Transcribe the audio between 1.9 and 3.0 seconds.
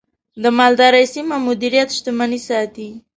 شتمني ساتي.